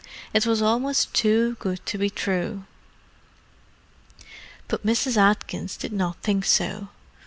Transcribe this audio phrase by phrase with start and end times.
[0.33, 2.63] It was almost too good to be true.
[4.67, 5.15] But Mrs.
[5.15, 6.87] Atkins did not think so.